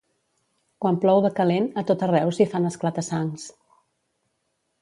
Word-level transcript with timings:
Quan 0.85 0.97
plou 1.03 1.21
de 1.25 1.31
calent, 1.41 1.69
a 1.81 1.85
tot 1.91 2.05
arreu 2.07 2.33
s'hi 2.39 2.49
fan 2.55 2.67
esclata-sangs. 2.73 3.47